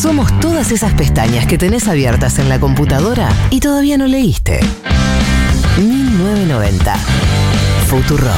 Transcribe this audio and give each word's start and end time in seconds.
Somos 0.00 0.38
todas 0.38 0.70
esas 0.70 0.94
pestañas 0.94 1.44
que 1.48 1.58
tenés 1.58 1.88
abiertas 1.88 2.38
en 2.38 2.48
la 2.48 2.60
computadora 2.60 3.30
y 3.50 3.58
todavía 3.58 3.98
no 3.98 4.06
leíste. 4.06 4.60
1990. 5.76 6.94
Futurock. 7.88 8.30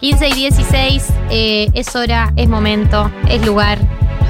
...15 0.00 0.28
y 0.30 0.34
16, 0.34 1.04
eh, 1.30 1.68
es 1.74 1.94
hora, 1.94 2.32
es 2.36 2.48
momento, 2.48 3.12
es 3.28 3.44
lugar 3.44 3.78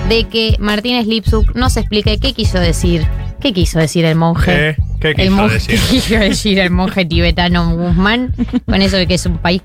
de 0.09 0.29
que 0.29 0.57
Martínez 0.59 1.07
Lipsuk 1.07 1.55
nos 1.55 1.77
explique 1.77 2.19
qué 2.19 2.33
quiso 2.33 2.59
decir. 2.59 3.07
¿Qué 3.41 3.53
quiso 3.53 3.79
decir 3.79 4.05
el 4.05 4.17
monje? 4.17 4.77
¿Qué? 4.77 4.92
¿Qué 5.03 5.09
el 5.11 5.17
quiso 5.17 5.33
monje, 5.33 5.55
decir? 5.55 5.81
¿Qué 5.81 5.87
quiso 5.91 6.15
decir 6.15 6.59
el 6.61 6.71
monje 6.71 7.05
tibetano 7.05 7.75
Guzmán? 7.75 8.33
Con 8.67 8.81
eso 8.81 8.97
de 8.97 9.07
que 9.07 9.15
es 9.15 9.27
un 9.27 9.39
país... 9.39 9.63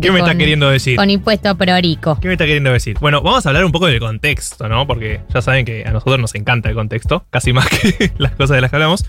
¿Qué 0.00 0.10
me 0.10 0.20
está 0.20 0.34
queriendo 0.34 0.70
decir? 0.70 0.96
Con 0.96 1.10
impuesto 1.10 1.54
prorico. 1.54 2.18
¿Qué 2.18 2.26
me 2.26 2.34
está 2.34 2.46
queriendo 2.46 2.72
decir? 2.72 2.96
Bueno, 2.98 3.20
vamos 3.20 3.44
a 3.44 3.50
hablar 3.50 3.64
un 3.64 3.72
poco 3.72 3.86
del 3.88 4.00
contexto, 4.00 4.66
¿no? 4.66 4.86
Porque 4.86 5.20
ya 5.32 5.42
saben 5.42 5.66
que 5.66 5.84
a 5.86 5.90
nosotros 5.90 6.18
nos 6.18 6.34
encanta 6.34 6.70
el 6.70 6.74
contexto, 6.74 7.26
casi 7.28 7.52
más 7.52 7.68
que 7.68 8.10
las 8.18 8.32
cosas 8.32 8.56
de 8.56 8.62
las 8.62 8.70
que 8.70 8.76
hablamos. 8.76 9.04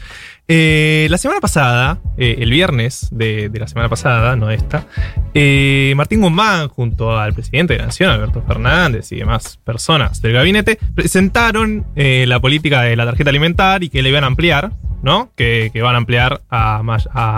Eh, 0.50 1.08
la 1.10 1.18
semana 1.18 1.40
pasada, 1.40 2.00
eh, 2.18 2.36
el 2.40 2.52
viernes 2.52 3.08
de, 3.12 3.48
de 3.48 3.60
la 3.60 3.68
semana 3.68 3.88
pasada, 3.88 4.36
no 4.36 4.52
esta, 4.52 4.86
eh, 5.34 5.94
Martín 5.96 6.20
Guzmán, 6.20 6.68
junto 6.68 7.18
al 7.18 7.34
presidente 7.34 7.74
de 7.74 7.80
la 7.80 7.86
Nación, 7.86 8.10
Alberto 8.10 8.44
Fernández 8.46 9.10
y 9.14 9.16
demás 9.16 9.58
personas 9.64 10.22
del 10.22 10.34
gabinete, 10.34 10.78
presentaron 10.94 11.86
la 11.96 12.40
política 12.42 12.82
de 12.82 12.98
la 12.98 13.06
tarjeta 13.06 13.30
alimentar 13.30 13.84
y 13.84 13.90
que 13.90 14.02
le 14.02 14.10
iban 14.10 14.26
a 14.26 14.28
ampliar, 14.28 14.74
¿no? 15.04 15.32
Que, 15.36 15.70
que 15.72 15.82
van 15.82 15.96
a 15.96 15.98
ampliar 16.00 16.42
a, 16.50 16.82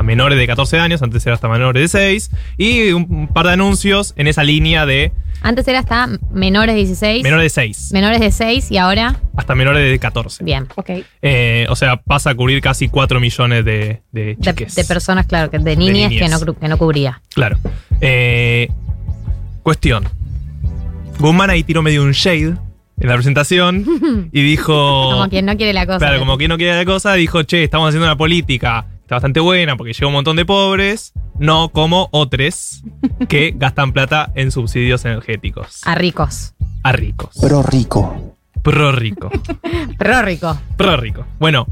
menores 0.03 0.37
de 0.37 0.47
14 0.47 0.79
años, 0.79 1.01
antes 1.01 1.25
era 1.25 1.33
hasta 1.35 1.49
menores 1.49 1.91
de 1.91 1.99
6, 1.99 2.31
y 2.57 2.91
un, 2.91 3.27
par 3.27 3.47
de 3.47 3.53
anuncios 3.53 4.13
en 4.15 4.27
esa 4.27 4.43
línea 4.43 4.85
de 4.85 5.11
Antes 5.41 5.67
era 5.67 5.79
hasta 5.79 6.07
menores 6.31 6.75
de 6.75 6.81
16, 6.81 7.23
menores 7.23 7.43
de 7.43 7.49
6 7.49 7.89
menores 7.91 8.19
de 8.19 8.31
6 8.31 8.71
y 8.71 8.77
ahora... 8.77 9.19
hasta 9.35 9.55
menores 9.55 9.89
de 9.89 9.99
14. 9.99 10.43
Bien. 10.43 10.67
Ok. 10.75 10.91
Eh, 11.21 11.65
o 11.69 11.75
sea, 11.75 11.97
pasa 11.97 12.29
a 12.29 12.35
cubrir 12.35 12.61
casi 12.61 12.87
4 12.87 13.19
millones 13.19 13.65
de, 13.65 14.01
de 14.11 14.25
De, 14.25 14.37
chiques. 14.39 14.75
de 14.75 14.85
personas, 14.85 15.25
claro, 15.25 15.49
que 15.49 15.59
de 15.59 15.75
niñas 15.75 16.09
que, 16.09 16.21
niñas. 16.21 16.45
no, 16.45 16.53
que 16.53 16.67
no 16.67 16.77
cubría. 16.77 17.21
Claro. 17.33 17.57
Eh, 17.99 18.69
cuestión. 19.63 20.07
Guzmán 21.19 21.49
ahí 21.49 21.63
tiró 21.63 21.81
medio 21.81 22.03
un 22.03 22.11
shade 22.11 22.55
en 23.05 23.09
la 23.09 23.15
presentación 23.15 24.29
y 24.31 24.41
dijo... 24.41 24.73
Como 25.11 25.29
quien 25.29 25.45
no 25.45 25.55
quiere 25.55 25.73
la 25.73 25.85
cosa. 25.85 25.99
Claro, 25.99 26.19
como 26.19 26.37
quien 26.37 26.49
no 26.49 26.57
quiere 26.57 26.75
la 26.75 26.85
cosa, 26.85 27.13
dijo, 27.13 27.43
che, 27.43 27.63
estamos 27.63 27.89
haciendo 27.89 28.05
una 28.05 28.17
política 28.17 28.87
que 28.89 29.01
está 29.03 29.15
bastante 29.15 29.39
buena 29.39 29.77
porque 29.77 29.93
llega 29.93 30.07
un 30.07 30.13
montón 30.13 30.35
de 30.35 30.45
pobres, 30.45 31.13
no 31.39 31.69
como 31.69 32.09
otros 32.11 32.81
que 33.29 33.53
gastan 33.55 33.93
plata 33.93 34.31
en 34.35 34.51
subsidios 34.51 35.05
energéticos. 35.05 35.81
A 35.85 35.95
ricos. 35.95 36.55
A 36.83 36.91
ricos. 36.91 37.37
Pro 37.39 37.61
rico. 37.61 38.35
Pro 38.63 38.91
rico. 38.91 39.29
Pro 39.97 40.21
rico. 40.23 40.57
Pro 40.75 40.97
rico. 40.97 41.25
Bueno, 41.39 41.67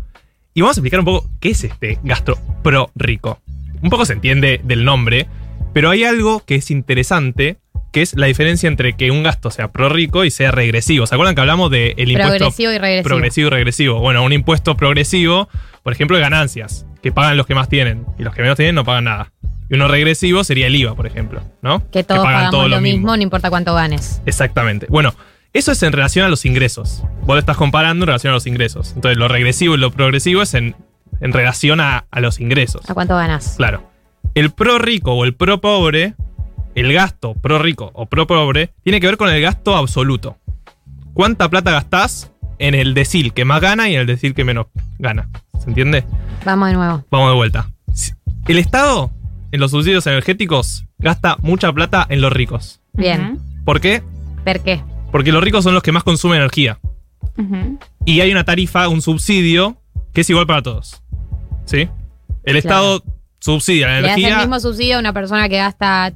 y 0.54 0.62
vamos 0.62 0.78
a 0.78 0.80
explicar 0.80 1.00
un 1.00 1.06
poco 1.06 1.30
qué 1.40 1.50
es 1.50 1.64
este 1.64 2.00
gasto 2.04 2.38
pro 2.62 2.92
rico. 2.96 3.40
Un 3.82 3.90
poco 3.90 4.06
se 4.06 4.14
entiende 4.14 4.62
del 4.64 4.86
nombre, 4.86 5.28
pero 5.74 5.90
hay 5.90 6.04
algo 6.04 6.42
que 6.46 6.56
es 6.56 6.70
interesante, 6.70 7.58
que 7.94 8.02
es 8.02 8.16
la 8.16 8.26
diferencia 8.26 8.68
entre 8.68 8.94
que 8.94 9.12
un 9.12 9.22
gasto 9.24 9.52
sea 9.52 9.72
pro 9.72 9.88
rico 9.88 10.26
y 10.26 10.32
sea 10.32 10.52
regresivo. 10.52 11.06
¿Se 11.06 11.14
acuerdan 11.14 11.36
que 11.36 11.42
hablamos 11.42 11.70
del 11.70 11.94
impuesto 11.98 12.38
Progresivo 12.38 12.72
y 12.72 12.78
regresivo. 12.80 13.08
progresivo 13.08 13.48
y 13.48 13.50
regresivo? 13.52 14.00
Bueno, 14.00 14.24
un 14.24 14.34
impuesto 14.34 14.76
progresivo, 14.76 15.48
por 15.84 15.94
ejemplo, 15.94 16.18
de 16.18 16.24
ganancias, 16.24 16.88
que 17.04 17.12
pagan 17.12 17.38
los 17.38 17.46
que 17.46 17.54
más 17.54 17.70
tienen, 17.70 18.06
y 18.18 18.24
los 18.24 18.34
que 18.34 18.42
menos 18.42 18.58
tienen 18.58 18.74
no 18.74 18.84
pagan 18.84 19.04
nada. 19.06 19.32
Y 19.70 19.76
uno 19.76 19.88
regresivo 19.88 20.44
sería 20.44 20.68
el 20.68 20.76
IVA, 20.76 20.96
por 20.96 21.06
ejemplo, 21.06 21.44
¿no? 21.62 21.88
Que 21.92 22.04
todos 22.04 22.24
pagan 22.24 22.34
pagamos 22.34 22.52
todo 22.52 22.68
lo 22.68 22.82
mismo, 22.82 23.16
no 23.16 23.22
importa 23.22 23.52
cuánto 23.52 23.76
ganes. 23.76 24.22
Exactamente. 24.26 24.88
Bueno, 24.90 25.14
eso 25.54 25.72
es 25.72 25.84
en 25.84 25.94
relación 25.94 26.26
a 26.26 26.30
los 26.30 26.46
ingresos. 26.46 27.04
Vos 27.22 27.36
lo 27.36 27.40
estás 27.40 27.58
comparando 27.58 28.06
en 28.06 28.08
relación 28.08 28.32
a 28.32 28.34
los 28.34 28.48
ingresos. 28.48 28.94
Entonces, 28.96 29.20
lo 29.20 29.28
regresivo 29.28 29.76
y 29.76 29.78
lo 29.78 29.92
progresivo 29.92 30.42
es 30.42 30.56
en, 30.56 30.76
en 31.22 31.32
relación 31.32 31.80
a, 31.80 32.06
a 32.10 32.20
los 32.22 32.40
ingresos. 32.40 32.90
¿A 32.90 32.96
cuánto 32.96 33.16
ganas? 33.16 33.54
Claro. 33.56 33.88
El 34.34 34.50
pro 34.50 34.80
rico 34.80 35.14
o 35.14 35.26
el 35.26 35.36
pro 35.36 35.62
pobre, 35.62 36.16
el 36.76 36.94
gasto 36.94 37.34
pro 37.36 37.60
rico 37.60 37.92
o 37.94 38.06
pro 38.06 38.28
pobre, 38.28 38.72
tiene 38.84 39.00
que 39.00 39.08
ver 39.08 39.18
con 39.18 39.30
el 39.30 39.42
gasto 39.42 39.76
absoluto. 39.76 40.38
¿Cuánta 41.14 41.50
plata 41.50 41.72
gastás 41.72 42.32
en 42.60 42.76
el 42.76 42.94
decil 42.94 43.34
que 43.34 43.46
más 43.46 43.62
gana 43.62 43.90
y 43.90 43.96
en 43.96 44.02
el 44.02 44.08
decil 44.08 44.34
que 44.34 44.44
menos 44.44 44.68
gana? 45.00 45.30
¿Se 45.60 45.70
entiende? 45.70 46.04
Vamos 46.46 46.70
de 46.70 46.76
nuevo. 46.76 47.06
Vamos 47.12 47.30
de 47.30 47.36
vuelta. 47.36 47.70
El 48.48 48.58
Estado, 48.58 49.12
en 49.52 49.60
los 49.60 49.72
subsidios 49.72 50.06
energéticos, 50.08 50.86
gasta 50.98 51.38
mucha 51.42 51.72
plata 51.72 52.06
en 52.10 52.20
los 52.22 52.34
ricos. 52.34 52.82
Bien. 52.94 53.40
¿Por 53.64 53.80
qué? 53.80 54.04
¿Per 54.44 54.62
qué? 54.62 54.82
Porque 55.12 55.32
los 55.32 55.44
ricos 55.44 55.64
son 55.64 55.74
los 55.74 55.84
que 55.84 55.92
más 55.92 56.04
consumen 56.04 56.40
energía. 56.40 56.80
Y 58.06 58.20
hay 58.20 58.32
una 58.32 58.44
tarifa, 58.44 58.90
un 58.90 59.02
subsidio, 59.02 59.78
que 60.12 60.22
es 60.22 60.30
igual 60.30 60.46
para 60.48 60.62
todos. 60.62 61.02
¿Sí? 61.66 61.88
El 62.44 62.58
Estado 62.58 63.04
subsidia 63.40 63.88
la 63.88 64.02
Le 64.02 64.08
das 64.08 64.18
el 64.18 64.24
energía. 64.24 64.38
mismo 64.40 64.60
subsidio 64.60 64.98
a 64.98 65.00
una 65.00 65.14
persona 65.14 65.48
que 65.48 65.58
gasta 65.58 66.12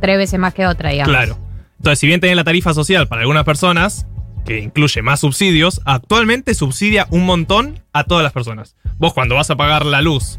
tres 0.00 0.18
veces 0.18 0.38
más 0.38 0.54
que 0.54 0.66
otra, 0.66 0.90
digamos. 0.90 1.14
Claro. 1.14 1.38
Entonces, 1.78 1.98
si 1.98 2.06
bien 2.06 2.20
tenés 2.20 2.36
la 2.36 2.44
tarifa 2.44 2.72
social 2.74 3.08
para 3.08 3.22
algunas 3.22 3.44
personas, 3.44 4.06
que 4.44 4.58
incluye 4.58 5.02
más 5.02 5.20
subsidios, 5.20 5.80
actualmente 5.84 6.54
subsidia 6.54 7.06
un 7.10 7.24
montón 7.24 7.80
a 7.92 8.04
todas 8.04 8.22
las 8.22 8.32
personas. 8.32 8.76
Vos 8.98 9.14
cuando 9.14 9.34
vas 9.34 9.50
a 9.50 9.56
pagar 9.56 9.86
la 9.86 10.02
luz 10.02 10.38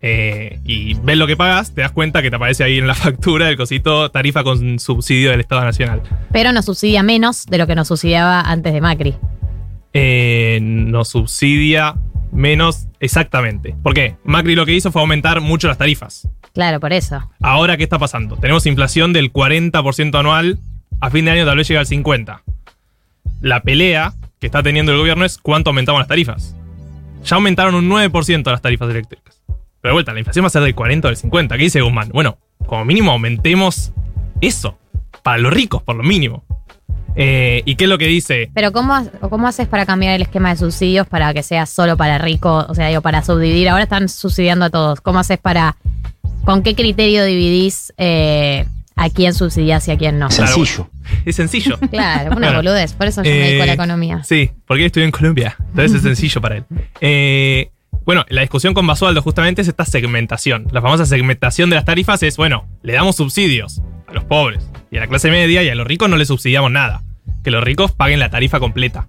eh, 0.00 0.60
y 0.64 0.94
ves 0.94 1.16
lo 1.16 1.26
que 1.26 1.36
pagas, 1.36 1.74
te 1.74 1.80
das 1.80 1.92
cuenta 1.92 2.22
que 2.22 2.30
te 2.30 2.36
aparece 2.36 2.64
ahí 2.64 2.78
en 2.78 2.86
la 2.86 2.94
factura 2.96 3.48
el 3.48 3.56
cosito 3.56 4.10
tarifa 4.10 4.42
con 4.44 4.78
subsidio 4.78 5.30
del 5.30 5.40
Estado 5.40 5.64
Nacional. 5.64 6.02
Pero 6.32 6.52
nos 6.52 6.66
subsidia 6.66 7.02
menos 7.02 7.46
de 7.46 7.58
lo 7.58 7.66
que 7.66 7.74
nos 7.74 7.88
subsidiaba 7.88 8.40
antes 8.40 8.72
de 8.72 8.80
Macri. 8.80 9.14
eh, 9.94 10.58
nos 10.62 11.08
subsidia 11.08 11.96
menos 12.38 12.86
exactamente. 13.00 13.74
¿Por 13.82 13.92
qué? 13.92 14.16
Macri 14.24 14.54
lo 14.54 14.64
que 14.64 14.72
hizo 14.72 14.90
fue 14.92 15.02
aumentar 15.02 15.40
mucho 15.40 15.68
las 15.68 15.76
tarifas. 15.76 16.28
Claro, 16.54 16.80
por 16.80 16.92
eso. 16.92 17.30
Ahora, 17.42 17.76
¿qué 17.76 17.82
está 17.82 17.98
pasando? 17.98 18.36
Tenemos 18.36 18.64
inflación 18.66 19.12
del 19.12 19.32
40% 19.32 20.18
anual, 20.18 20.58
a 21.00 21.10
fin 21.10 21.24
de 21.24 21.32
año 21.32 21.44
tal 21.44 21.58
vez 21.58 21.68
llega 21.68 21.80
al 21.80 21.86
50%. 21.86 22.40
La 23.40 23.62
pelea 23.62 24.14
que 24.40 24.46
está 24.46 24.62
teniendo 24.62 24.92
el 24.92 24.98
gobierno 24.98 25.24
es 25.24 25.38
cuánto 25.38 25.70
aumentamos 25.70 26.00
las 26.00 26.08
tarifas. 26.08 26.56
Ya 27.24 27.36
aumentaron 27.36 27.74
un 27.74 27.88
9% 27.88 28.50
las 28.50 28.62
tarifas 28.62 28.88
eléctricas. 28.88 29.42
Pero 29.80 29.90
de 29.90 29.92
vuelta, 29.92 30.12
la 30.12 30.20
inflación 30.20 30.44
va 30.44 30.48
a 30.48 30.50
ser 30.50 30.62
del 30.62 30.74
40 30.74 31.06
o 31.06 31.10
del 31.10 31.16
50. 31.16 31.56
¿Qué 31.56 31.64
dice 31.64 31.80
Guzmán? 31.80 32.10
Bueno, 32.12 32.38
como 32.66 32.84
mínimo 32.84 33.12
aumentemos 33.12 33.92
eso. 34.40 34.78
Para 35.22 35.38
los 35.38 35.52
ricos, 35.52 35.82
por 35.82 35.96
lo 35.96 36.02
mínimo. 36.02 36.44
Eh, 37.20 37.62
¿Y 37.64 37.74
qué 37.74 37.84
es 37.84 37.90
lo 37.90 37.98
que 37.98 38.06
dice? 38.06 38.48
Pero 38.54 38.70
¿cómo, 38.72 38.94
¿cómo 39.28 39.48
haces 39.48 39.66
para 39.66 39.84
cambiar 39.84 40.14
el 40.14 40.22
esquema 40.22 40.50
de 40.50 40.56
subsidios 40.56 41.06
para 41.06 41.34
que 41.34 41.42
sea 41.42 41.66
solo 41.66 41.96
para 41.96 42.16
ricos? 42.18 42.64
O 42.68 42.74
sea, 42.76 42.86
digo, 42.88 43.02
para 43.02 43.24
subdividir. 43.24 43.68
Ahora 43.68 43.82
están 43.82 44.08
subsidiando 44.08 44.66
a 44.66 44.70
todos. 44.70 45.00
¿Cómo 45.00 45.18
haces 45.18 45.38
para... 45.38 45.76
¿Con 46.44 46.62
qué 46.62 46.74
criterio 46.76 47.24
dividís 47.24 47.92
eh, 47.98 48.64
a 48.94 49.10
quién 49.10 49.34
subsidias 49.34 49.86
y 49.88 49.90
a 49.90 49.98
quién 49.98 50.18
no? 50.18 50.30
Sencillo. 50.30 50.88
Es 51.24 51.34
sencillo. 51.36 51.76
Claro, 51.90 52.36
una 52.36 52.54
boludez. 52.54 52.92
Por 52.92 53.06
eso 53.08 53.22
yo 53.24 53.30
me 53.30 53.36
dedico 53.36 53.62
a 53.64 53.66
la 53.66 53.72
Eh, 53.72 53.74
economía. 53.74 54.22
Sí, 54.22 54.50
porque 54.66 54.82
él 54.84 54.86
estudió 54.86 55.04
en 55.04 55.10
Colombia. 55.10 55.56
Entonces 55.70 55.96
es 55.96 56.02
sencillo 56.02 56.40
para 56.40 56.58
él. 56.58 56.64
Eh, 57.00 57.70
bueno, 58.04 58.24
la 58.28 58.42
discusión 58.42 58.72
con 58.74 58.86
Basualdo 58.86 59.20
justamente 59.22 59.60
es 59.62 59.68
esta 59.68 59.84
segmentación. 59.84 60.68
La 60.70 60.80
famosa 60.80 61.04
segmentación 61.04 61.68
de 61.68 61.74
las 61.76 61.84
tarifas 61.84 62.22
es, 62.22 62.36
bueno, 62.36 62.66
le 62.82 62.92
damos 62.94 63.16
subsidios 63.16 63.82
a 64.06 64.14
los 64.14 64.24
pobres 64.24 64.66
y 64.90 64.96
a 64.96 65.00
la 65.00 65.06
clase 65.08 65.30
media 65.30 65.62
y 65.64 65.68
a 65.68 65.74
los 65.74 65.86
ricos 65.86 66.08
no 66.08 66.16
le 66.16 66.24
subsidiamos 66.24 66.70
nada. 66.70 67.02
Que 67.44 67.50
los 67.50 67.62
ricos 67.62 67.92
paguen 67.92 68.18
la 68.20 68.30
tarifa 68.30 68.60
completa. 68.60 69.08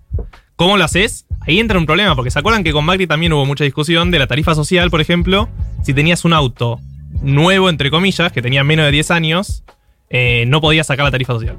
¿Cómo 0.56 0.78
lo 0.78 0.84
haces? 0.84 1.26
Ahí 1.42 1.60
entra 1.60 1.78
un 1.80 1.86
problema, 1.86 2.16
porque 2.16 2.32
se 2.32 2.40
acuerdan 2.40 2.64
que 2.64 2.72
con 2.74 2.86
Macri 2.86 3.08
también 3.08 3.34
hubo 3.34 3.46
mucha 3.46 3.64
discusión 3.64 4.12
de 4.12 4.20
la 4.20 4.28
tarifa 4.28 4.56
social, 4.56 4.90
por 4.92 5.02
ejemplo, 5.02 5.48
si 5.84 5.94
tenías 5.94 6.26
un 6.26 6.34
auto 6.34 6.80
nuevo, 7.22 7.70
entre 7.70 7.90
comillas, 7.90 8.32
que 8.32 8.42
tenía 8.42 8.64
menos 8.64 8.86
de 8.86 8.92
10 8.92 9.12
años, 9.12 9.64
eh, 10.10 10.44
no 10.48 10.62
podías 10.62 10.88
sacar 10.88 11.06
la 11.06 11.12
tarifa 11.12 11.34
social. 11.34 11.58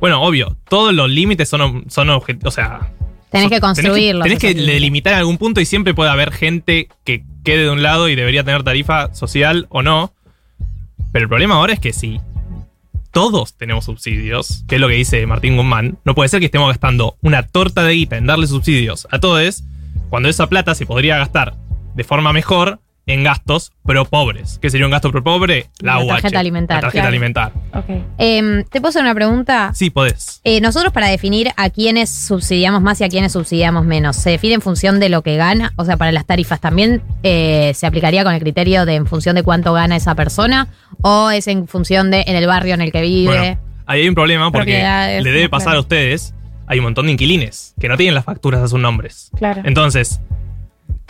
Bueno, 0.00 0.22
obvio, 0.22 0.56
todos 0.68 0.94
los 0.94 1.10
límites 1.10 1.48
son, 1.48 1.84
son 1.88 2.08
obje- 2.08 2.38
o 2.44 2.50
sea, 2.50 2.92
Tenés 3.30 3.50
que 3.50 3.60
construirlos. 3.60 4.22
Tenés 4.22 4.38
que, 4.38 4.52
tenés 4.54 4.66
delimitar 4.66 5.12
en 5.14 5.18
algún 5.18 5.36
punto 5.38 5.60
y 5.60 5.64
siempre 5.66 5.94
puede 5.94 6.10
haber 6.10 6.32
gente 6.32 6.88
que 7.04 7.24
quede 7.44 7.64
de 7.64 7.70
un 7.70 7.82
lado 7.82 8.08
y 8.08 8.14
debería 8.14 8.44
tener 8.44 8.62
tarifa 8.62 9.12
social 9.14 9.66
o 9.70 9.82
no. 9.82 10.12
Pero 11.12 11.24
el 11.24 11.28
problema 11.28 11.56
ahora 11.56 11.72
es 11.72 11.80
que 11.80 11.92
si 11.92 12.20
todos 13.16 13.56
tenemos 13.56 13.86
subsidios, 13.86 14.62
que 14.68 14.74
es 14.74 14.80
lo 14.82 14.88
que 14.88 14.94
dice 14.94 15.26
Martín 15.26 15.56
Guzmán, 15.56 15.98
no 16.04 16.14
puede 16.14 16.28
ser 16.28 16.38
que 16.38 16.44
estemos 16.44 16.68
gastando 16.68 17.16
una 17.22 17.44
torta 17.44 17.82
de 17.82 17.94
guita 17.94 18.18
en 18.18 18.26
darle 18.26 18.46
subsidios 18.46 19.08
a 19.10 19.18
todos, 19.18 19.64
cuando 20.10 20.28
esa 20.28 20.50
plata 20.50 20.74
se 20.74 20.84
podría 20.84 21.16
gastar 21.16 21.54
de 21.94 22.04
forma 22.04 22.34
mejor 22.34 22.78
en 23.06 23.22
gastos 23.22 23.72
pro 23.84 24.04
pobres. 24.04 24.58
¿Qué 24.60 24.68
sería 24.68 24.86
un 24.86 24.90
gasto 24.90 25.10
pro 25.12 25.22
pobre? 25.22 25.66
La 25.78 26.00
UH, 26.00 26.08
tarjeta 26.08 26.40
alimentaria. 26.40 26.78
La 26.78 26.80
tarjeta 26.82 27.02
Claro. 27.02 27.08
alimentar. 27.08 27.52
Ok. 27.72 28.04
Em, 28.18 28.64
¿Te 28.64 28.80
puedo 28.80 28.90
hacer 28.90 29.02
una 29.02 29.14
pregunta? 29.14 29.70
Sí, 29.74 29.90
podés. 29.90 30.40
Eh, 30.44 30.60
nosotros 30.60 30.92
para 30.92 31.06
definir 31.06 31.50
a 31.56 31.70
quiénes 31.70 32.10
subsidiamos 32.10 32.82
más 32.82 33.00
y 33.00 33.04
a 33.04 33.08
quiénes 33.08 33.32
subsidiamos 33.32 33.84
menos, 33.86 34.16
¿se 34.16 34.30
define 34.30 34.54
en 34.54 34.60
función 34.60 34.98
de 34.98 35.08
lo 35.08 35.22
que 35.22 35.36
gana? 35.36 35.72
O 35.76 35.84
sea, 35.84 35.96
para 35.96 36.10
las 36.10 36.26
tarifas 36.26 36.60
también 36.60 37.02
eh, 37.22 37.72
se 37.74 37.86
aplicaría 37.86 38.24
con 38.24 38.34
el 38.34 38.40
criterio 38.40 38.84
de 38.86 38.96
en 38.96 39.06
función 39.06 39.36
de 39.36 39.42
cuánto 39.42 39.72
gana 39.72 39.96
esa 39.96 40.14
persona 40.14 40.68
¿O 41.02 41.30
es 41.30 41.46
en 41.46 41.68
función 41.68 42.10
de 42.10 42.24
en 42.26 42.36
el 42.36 42.46
barrio 42.46 42.74
en 42.74 42.80
el 42.80 42.92
que 42.92 43.02
vive? 43.02 43.26
Bueno, 43.36 43.60
ahí 43.86 44.02
hay 44.02 44.08
un 44.08 44.14
problema 44.14 44.50
porque 44.50 44.82
le 45.22 45.30
debe 45.30 45.48
pasar 45.48 45.66
claro. 45.66 45.78
a 45.78 45.80
ustedes. 45.82 46.34
Hay 46.66 46.78
un 46.78 46.84
montón 46.84 47.06
de 47.06 47.12
inquilines 47.12 47.74
que 47.80 47.88
no 47.88 47.96
tienen 47.96 48.14
las 48.14 48.24
facturas 48.24 48.60
a 48.60 48.66
sus 48.68 48.80
nombres. 48.80 49.30
Claro. 49.36 49.62
Entonces, 49.64 50.20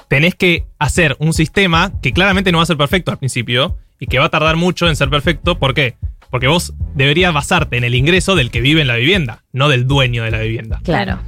tenés 0.09 0.35
que 0.35 0.65
hacer 0.79 1.17
un 1.19 1.33
sistema 1.33 1.93
que 2.03 2.13
claramente 2.13 2.53
no 2.53 2.59
va 2.59 2.63
a 2.63 2.67
ser 2.67 2.77
perfecto 2.77 3.11
al 3.11 3.19
principio 3.19 3.77
y 3.99 4.07
que 4.07 4.19
va 4.19 4.27
a 4.27 4.29
tardar 4.31 4.57
mucho 4.57 4.89
en 4.89 4.97
ser 4.97 5.11
perfecto. 5.11 5.59
¿Por 5.59 5.75
qué? 5.75 5.95
Porque 6.31 6.49
vos 6.49 6.75
deberías 6.95 7.33
basarte 7.33 7.77
en 7.77 7.85
el 7.85 7.95
ingreso 7.95 8.35
del 8.35 8.51
que 8.51 8.61
vive 8.61 8.81
en 8.83 8.89
la 8.89 8.97
vivienda, 8.97 9.43
no 9.53 9.69
del 9.69 9.87
dueño 9.87 10.25
de 10.25 10.31
la 10.31 10.39
vivienda. 10.41 10.81
Claro. 10.85 11.19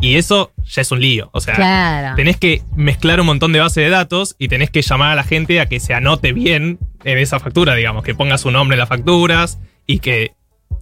Y 0.00 0.14
eso 0.16 0.52
ya 0.64 0.82
es 0.82 0.92
un 0.92 1.00
lío. 1.00 1.28
O 1.32 1.40
sea, 1.40 1.54
Claro. 1.54 2.14
tenés 2.16 2.36
que 2.36 2.62
mezclar 2.76 3.20
un 3.20 3.26
montón 3.26 3.52
de 3.52 3.58
bases 3.60 3.82
de 3.84 3.90
datos 3.90 4.36
y 4.38 4.46
tenés 4.48 4.70
que 4.70 4.82
llamar 4.82 5.10
a 5.10 5.14
la 5.16 5.24
gente 5.24 5.60
a 5.60 5.66
que 5.66 5.80
se 5.80 5.94
anote 5.94 6.32
bien 6.32 6.78
en 7.04 7.18
esa 7.18 7.40
factura, 7.40 7.74
digamos, 7.74 8.04
que 8.04 8.14
ponga 8.14 8.38
su 8.38 8.50
nombre 8.50 8.74
en 8.76 8.80
las 8.80 8.88
facturas 8.88 9.58
y 9.86 9.98
que 9.98 10.32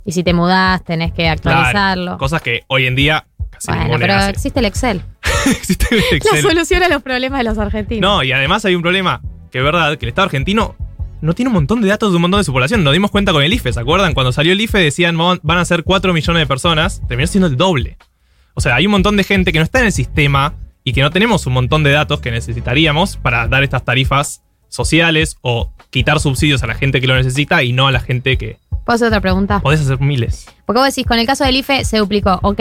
Y 0.04 0.12
si 0.12 0.22
te 0.22 0.34
mudás, 0.34 0.84
tenés 0.84 1.12
que 1.12 1.28
actualizarlo. 1.28 2.02
Claro, 2.04 2.18
cosas 2.18 2.42
que 2.42 2.62
hoy 2.68 2.86
en 2.86 2.94
día 2.96 3.26
casi 3.50 3.72
bueno, 3.72 3.96
pero 3.98 4.14
hace. 4.14 4.30
existe 4.30 4.58
el 4.60 4.66
Excel. 4.66 5.00
Existe 5.50 5.86
el 5.94 6.02
La 6.34 6.40
solución 6.42 6.82
a 6.82 6.88
los 6.88 7.02
problemas 7.02 7.38
de 7.38 7.44
los 7.44 7.58
argentinos. 7.58 8.00
No, 8.00 8.22
y 8.22 8.32
además 8.32 8.64
hay 8.64 8.74
un 8.74 8.82
problema, 8.82 9.20
que 9.50 9.58
es 9.58 9.64
verdad, 9.64 9.96
que 9.98 10.04
el 10.06 10.08
Estado 10.10 10.26
argentino 10.26 10.74
no 11.22 11.34
tiene 11.34 11.48
un 11.48 11.54
montón 11.54 11.80
de 11.80 11.88
datos 11.88 12.10
de 12.10 12.16
un 12.16 12.22
montón 12.22 12.40
de 12.40 12.44
su 12.44 12.52
población. 12.52 12.84
Nos 12.84 12.92
dimos 12.92 13.10
cuenta 13.10 13.32
con 13.32 13.42
el 13.42 13.52
IFE, 13.52 13.72
¿se 13.72 13.80
acuerdan? 13.80 14.12
Cuando 14.14 14.32
salió 14.32 14.52
el 14.52 14.60
IFE 14.60 14.78
decían 14.78 15.16
"Van- 15.16 15.40
van 15.42 15.58
a 15.58 15.64
ser 15.64 15.82
4 15.82 16.12
millones 16.12 16.40
de 16.42 16.46
personas, 16.46 17.00
terminó 17.08 17.26
siendo 17.26 17.46
el 17.48 17.56
doble. 17.56 17.96
O 18.54 18.60
sea, 18.60 18.74
hay 18.76 18.86
un 18.86 18.92
montón 18.92 19.16
de 19.16 19.24
gente 19.24 19.52
que 19.52 19.58
no 19.58 19.64
está 19.64 19.80
en 19.80 19.86
el 19.86 19.92
sistema 19.92 20.54
y 20.84 20.92
que 20.92 21.02
no 21.02 21.10
tenemos 21.10 21.46
un 21.46 21.52
montón 21.54 21.82
de 21.82 21.90
datos 21.90 22.20
que 22.20 22.30
necesitaríamos 22.30 23.16
para 23.16 23.48
dar 23.48 23.62
estas 23.64 23.84
tarifas 23.84 24.42
sociales 24.68 25.36
o 25.42 25.72
quitar 25.90 26.20
subsidios 26.20 26.62
a 26.62 26.66
la 26.66 26.74
gente 26.74 27.00
que 27.00 27.06
lo 27.06 27.14
necesita 27.16 27.62
y 27.62 27.72
no 27.72 27.86
a 27.86 27.92
la 27.92 28.00
gente 28.00 28.36
que 28.36 28.58
¿Puedo 28.84 28.94
hacer 28.94 29.08
otra 29.08 29.20
pregunta? 29.20 29.60
podés 29.60 29.80
hacer 29.80 30.00
miles. 30.00 30.46
Porque 30.64 30.80
vos 30.80 30.86
decís, 30.94 31.06
con 31.06 31.18
el 31.18 31.26
caso 31.26 31.44
del 31.44 31.56
IFE 31.56 31.84
se 31.84 31.98
duplicó, 31.98 32.38
ok. 32.42 32.60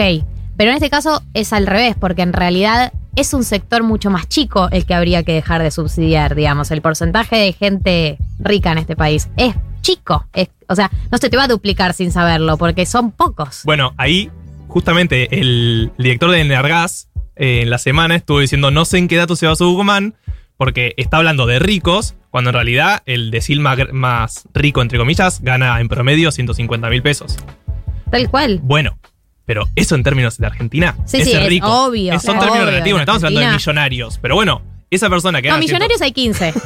Pero 0.56 0.70
en 0.70 0.76
este 0.76 0.90
caso 0.90 1.22
es 1.34 1.52
al 1.52 1.66
revés, 1.66 1.96
porque 1.98 2.22
en 2.22 2.32
realidad 2.32 2.92
es 3.14 3.32
un 3.34 3.44
sector 3.44 3.82
mucho 3.82 4.10
más 4.10 4.28
chico 4.28 4.68
el 4.70 4.84
que 4.86 4.94
habría 4.94 5.22
que 5.22 5.32
dejar 5.32 5.62
de 5.62 5.70
subsidiar, 5.70 6.34
digamos. 6.34 6.70
El 6.70 6.82
porcentaje 6.82 7.36
de 7.36 7.52
gente 7.52 8.18
rica 8.38 8.72
en 8.72 8.78
este 8.78 8.96
país 8.96 9.28
es 9.36 9.54
chico. 9.82 10.26
Es- 10.32 10.48
o 10.68 10.74
sea, 10.74 10.90
no 11.10 11.18
se 11.18 11.30
te 11.30 11.36
va 11.36 11.44
a 11.44 11.48
duplicar 11.48 11.94
sin 11.94 12.10
saberlo, 12.12 12.56
porque 12.58 12.86
son 12.86 13.12
pocos. 13.12 13.60
Bueno, 13.64 13.94
ahí 13.98 14.30
justamente 14.68 15.38
el 15.40 15.92
director 15.98 16.30
de 16.30 16.40
Energas 16.40 17.08
eh, 17.36 17.60
en 17.62 17.70
la 17.70 17.78
semana 17.78 18.16
estuvo 18.16 18.40
diciendo 18.40 18.70
no 18.70 18.84
sé 18.84 18.98
en 18.98 19.08
qué 19.08 19.16
datos 19.16 19.38
se 19.38 19.46
basó 19.46 19.70
Guzmán 19.70 20.14
porque 20.56 20.94
está 20.96 21.18
hablando 21.18 21.46
de 21.46 21.58
ricos 21.58 22.14
cuando 22.30 22.50
en 22.50 22.54
realidad 22.54 23.02
el 23.06 23.30
decil 23.30 23.60
más, 23.60 23.78
más 23.92 24.48
rico, 24.54 24.82
entre 24.82 24.98
comillas, 24.98 25.40
gana 25.42 25.80
en 25.80 25.88
promedio 25.88 26.30
150 26.32 26.88
mil 26.90 27.02
pesos. 27.02 27.36
Tal 28.10 28.28
cual. 28.30 28.60
Bueno, 28.62 28.98
pero 29.46 29.68
eso 29.74 29.94
en 29.94 30.02
términos 30.02 30.36
de 30.38 30.46
Argentina 30.46 30.94
Sí, 31.06 31.18
es 31.18 31.24
sí, 31.24 31.30
ser 31.32 31.42
es 31.42 31.48
rico. 31.48 31.66
obvio, 31.86 32.12
Es- 32.12 32.22
son 32.22 32.34
claro, 32.34 32.40
términos 32.40 32.64
obvio, 32.64 32.70
relativos, 32.72 32.98
no 32.98 33.02
estamos 33.02 33.24
hablando 33.24 33.48
de 33.48 33.52
millonarios. 33.56 34.18
Pero 34.20 34.34
bueno, 34.34 34.62
esa 34.90 35.08
persona 35.08 35.40
que 35.42 35.48
No, 35.48 35.58
millonarios 35.58 36.00
hay 36.02 36.12
15. 36.12 36.52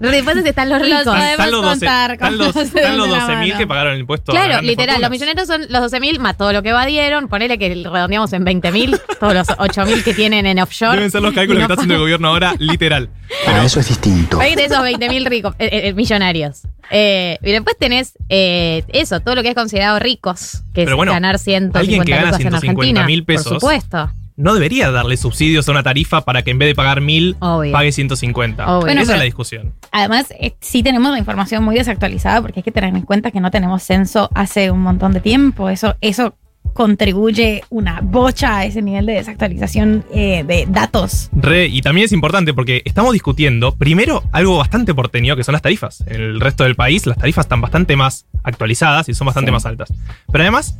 Después 0.00 0.36
están 0.38 0.68
los 0.68 0.80
Los 0.80 0.88
ricos. 0.88 1.04
podemos 1.04 1.30
están 1.30 1.50
los 1.52 1.62
12 1.62 1.78
contar 1.78 2.10
están 2.12 2.38
los, 2.38 2.46
los 2.56 2.56
están 2.66 2.96
los 2.98 3.06
de 3.06 3.12
la 3.12 3.20
12 3.20 3.36
mil 3.36 3.48
mano. 3.50 3.58
que 3.58 3.66
pagaron 3.68 3.92
el 3.94 4.00
impuesto 4.00 4.32
Claro, 4.32 4.60
literal, 4.60 5.00
los 5.00 5.08
fortunas. 5.08 5.10
millonarios 5.12 5.46
son 5.46 5.60
los 5.70 5.80
12 5.82 6.00
mil 6.00 6.18
más 6.20 6.36
todo 6.36 6.52
lo 6.52 6.62
que 6.62 6.70
evadieron. 6.70 7.28
Ponele 7.28 7.56
que 7.56 7.68
redondeamos 7.68 8.32
en 8.32 8.44
20 8.44 8.72
mil, 8.72 8.98
todos 9.20 9.32
los 9.34 9.46
8 9.58 9.86
mil 9.86 10.02
que 10.02 10.12
tienen 10.12 10.44
en 10.46 10.58
offshore. 10.58 10.96
Deben 10.96 11.10
ser 11.12 11.22
los 11.22 11.32
cálculos 11.32 11.60
Y 11.60 11.62
que 11.62 11.68
no 11.68 11.72
está 11.72 11.74
haciendo 11.74 11.94
el 11.94 12.00
gobierno 12.00 12.28
ahora, 12.28 12.54
literal. 12.58 13.10
Ah, 13.46 13.64
eso 13.64 13.78
es 13.78 13.88
distinto. 13.88 14.40
Hay 14.40 14.56
de 14.56 14.64
esos 14.64 14.82
20 14.82 15.08
mil 15.08 15.24
ricos, 15.24 15.54
eh, 15.60 15.68
eh, 15.84 15.94
millonarios. 15.94 16.62
Eh, 16.92 17.38
y 17.42 17.50
después 17.52 17.76
tenés 17.78 18.12
eh, 18.28 18.84
eso, 18.88 19.20
todo 19.20 19.34
lo 19.34 19.42
que 19.42 19.48
es 19.48 19.54
considerado 19.54 19.98
ricos, 19.98 20.62
que 20.74 20.82
Pero 20.84 20.90
es 20.90 20.96
bueno, 20.96 21.12
ganar 21.12 21.38
150 21.38 21.78
alguien 21.78 22.02
que 22.04 22.10
gana 22.12 22.26
lucas 22.26 22.40
en 22.40 22.42
150 22.50 22.80
Argentina. 22.82 23.06
mil 23.06 23.24
pesos. 23.24 23.44
Por 23.46 23.60
supuesto. 23.60 24.10
no 24.36 24.54
debería 24.54 24.90
darle 24.90 25.16
subsidios 25.16 25.68
a 25.68 25.72
una 25.72 25.82
tarifa 25.82 26.20
para 26.22 26.42
que 26.42 26.50
en 26.50 26.58
vez 26.58 26.68
de 26.68 26.74
pagar 26.74 27.00
mil, 27.00 27.36
Obvio. 27.40 27.72
pague 27.72 27.92
150. 27.92 28.64
Obvio. 28.66 28.80
Bueno, 28.86 29.00
Esa 29.00 29.12
es 29.12 29.18
la 29.18 29.24
discusión. 29.24 29.72
Además, 29.90 30.26
eh, 30.38 30.54
sí 30.60 30.82
tenemos 30.82 31.10
la 31.12 31.18
información 31.18 31.64
muy 31.64 31.76
desactualizada 31.76 32.40
porque 32.42 32.60
hay 32.60 32.64
que 32.64 32.72
tener 32.72 32.94
en 32.94 33.02
cuenta 33.02 33.30
que 33.30 33.40
no 33.40 33.50
tenemos 33.50 33.82
censo 33.82 34.28
hace 34.34 34.70
un 34.70 34.80
montón 34.82 35.12
de 35.12 35.20
tiempo. 35.20 35.70
Eso, 35.70 35.96
eso 36.00 36.34
contribuye 36.72 37.62
una 37.70 38.00
bocha 38.02 38.58
a 38.58 38.64
ese 38.64 38.82
nivel 38.82 39.06
de 39.06 39.14
desactualización 39.14 40.04
eh, 40.14 40.44
de 40.46 40.66
datos. 40.68 41.30
Re, 41.32 41.66
y 41.66 41.82
también 41.82 42.04
es 42.06 42.12
importante 42.12 42.54
porque 42.54 42.82
estamos 42.84 43.12
discutiendo, 43.12 43.74
primero, 43.74 44.22
algo 44.32 44.58
bastante 44.58 44.94
porteño, 44.94 45.36
que 45.36 45.44
son 45.44 45.52
las 45.52 45.62
tarifas. 45.62 46.02
En 46.06 46.20
el 46.20 46.40
resto 46.40 46.64
del 46.64 46.74
país, 46.74 47.06
las 47.06 47.18
tarifas 47.18 47.44
están 47.46 47.60
bastante 47.60 47.96
más 47.96 48.26
actualizadas 48.42 49.08
y 49.08 49.14
son 49.14 49.26
bastante 49.26 49.50
Sí. 49.50 49.52
más 49.52 49.66
altas. 49.66 49.92
Pero 50.30 50.42
además, 50.44 50.76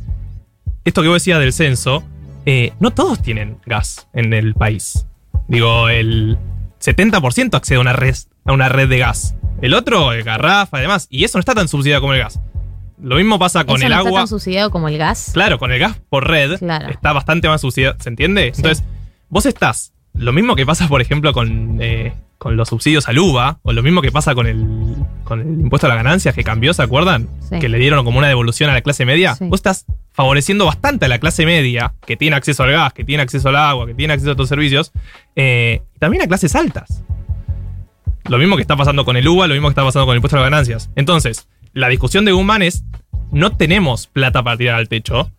esto 0.85 1.01
que 1.01 1.07
vos 1.07 1.15
decías 1.21 1.39
del 1.39 1.53
censo, 1.53 2.03
eh, 2.45 2.73
no 2.79 2.91
todos 2.91 3.21
tienen 3.21 3.57
gas 3.65 4.07
en 4.13 4.33
el 4.33 4.53
país. 4.53 5.05
Digo, 5.47 5.89
el 5.89 6.37
70% 6.79 7.55
accede 7.55 7.77
a 7.77 7.81
una, 7.81 7.93
red, 7.93 8.15
a 8.45 8.51
una 8.53 8.69
red 8.69 8.89
de 8.89 8.97
gas. 8.97 9.35
El 9.61 9.73
otro, 9.73 10.11
eh, 10.13 10.23
garrafa 10.23 10.79
y 10.79 10.81
demás. 10.81 11.07
Y 11.09 11.23
eso 11.23 11.37
no 11.37 11.41
está 11.41 11.55
tan 11.55 11.67
subsidiado 11.67 12.01
como 12.01 12.13
el 12.13 12.19
gas. 12.19 12.39
Lo 13.03 13.17
mismo 13.17 13.37
pasa 13.37 13.65
con 13.65 13.75
Eso 13.75 13.85
el 13.85 13.91
no 13.91 13.97
agua. 13.97 14.09
está 14.09 14.19
tan 14.21 14.27
subsidiado 14.29 14.71
como 14.71 14.87
el 14.87 14.97
gas. 14.97 15.31
Claro, 15.33 15.59
con 15.59 15.71
el 15.71 15.79
gas 15.79 15.99
por 16.09 16.27
red 16.27 16.57
Claro. 16.57 16.89
está 16.89 17.11
bastante 17.13 17.47
más 17.49 17.61
subsidiado, 17.61 17.95
¿se 17.99 18.09
entiende? 18.09 18.51
Sí. 18.53 18.61
Entonces, 18.61 18.83
vos 19.29 19.45
estás, 19.45 19.93
lo 20.13 20.31
mismo 20.31 20.55
que 20.55 20.65
pasa, 20.65 20.87
por 20.87 21.01
ejemplo, 21.01 21.33
con, 21.33 21.79
eh, 21.81 22.13
con 22.37 22.55
los 22.55 22.69
subsidios 22.69 23.07
al 23.09 23.19
UVA, 23.19 23.59
o 23.61 23.73
lo 23.73 23.83
mismo 23.83 24.01
que 24.01 24.11
pasa 24.11 24.33
con 24.35 24.47
el, 24.47 24.95
con 25.25 25.41
el 25.41 25.47
impuesto 25.61 25.87
a 25.87 25.89
las 25.89 25.97
ganancias 25.97 26.33
que 26.33 26.43
cambió, 26.45 26.73
¿se 26.73 26.81
acuerdan? 26.81 27.27
Sí. 27.49 27.59
Que 27.59 27.67
le 27.69 27.77
dieron 27.77 28.05
como 28.05 28.19
una 28.19 28.27
devolución 28.29 28.69
a 28.69 28.73
la 28.73 28.81
clase 28.81 29.05
media. 29.05 29.35
Sí. 29.35 29.45
Vos 29.49 29.59
estás 29.59 29.85
favoreciendo 30.13 30.65
bastante 30.65 31.05
a 31.05 31.07
la 31.09 31.19
clase 31.19 31.45
media, 31.45 31.93
que 32.05 32.15
tiene 32.15 32.35
acceso 32.37 32.63
al 32.63 32.71
gas, 32.71 32.93
que 32.93 33.03
tiene 33.03 33.23
acceso 33.23 33.49
al 33.49 33.57
agua, 33.57 33.85
que 33.85 33.95
tiene 33.95 34.13
acceso 34.13 34.29
a 34.29 34.33
otros 34.33 34.47
servicios, 34.47 34.91
eh, 35.35 35.81
y 35.95 35.99
también 35.99 36.23
a 36.23 36.27
clases 36.27 36.55
altas. 36.55 37.03
Lo 38.29 38.37
mismo 38.37 38.55
que 38.55 38.61
está 38.61 38.77
pasando 38.77 39.03
con 39.03 39.17
el 39.17 39.27
UVA, 39.27 39.47
lo 39.47 39.53
mismo 39.55 39.67
que 39.67 39.71
está 39.71 39.83
pasando 39.83 40.05
con 40.05 40.13
el 40.13 40.17
impuesto 40.19 40.37
a 40.37 40.41
las 40.41 40.49
ganancias. 40.49 40.89
Entonces, 40.95 41.47
la 41.73 41.87
discusión 41.89 42.25
de 42.25 42.31
Guzmán 42.31 42.61
es, 42.61 42.83
no 43.31 43.55
tenemos 43.55 44.07
plata 44.07 44.43
para 44.43 44.57
tirar 44.57 44.75
al 44.75 44.87
techo, 44.89 45.29